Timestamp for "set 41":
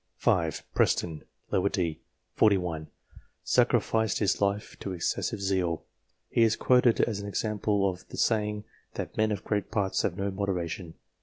1.71-2.87